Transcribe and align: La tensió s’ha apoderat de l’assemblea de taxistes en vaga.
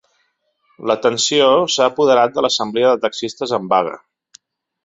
La 0.91 0.95
tensió 1.03 1.51
s’ha 1.75 1.87
apoderat 1.93 2.35
de 2.39 2.47
l’assemblea 2.47 2.95
de 2.95 3.05
taxistes 3.07 3.55
en 3.59 3.73
vaga. 3.75 3.97